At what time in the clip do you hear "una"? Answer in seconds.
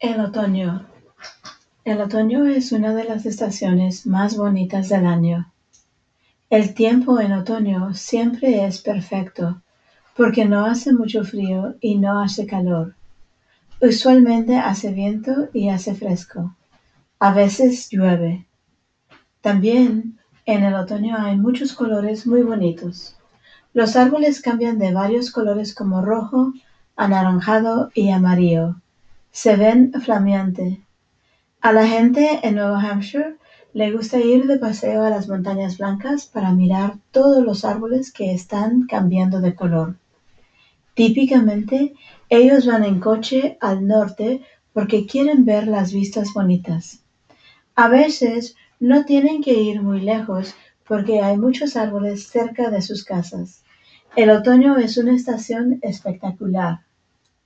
2.72-2.94, 54.98-55.14